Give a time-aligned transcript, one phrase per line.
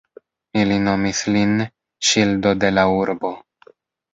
[0.61, 1.53] Ili nomis lin
[2.13, 3.35] "ŝildo de la urbo".